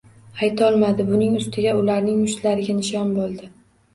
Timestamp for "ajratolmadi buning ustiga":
0.37-1.75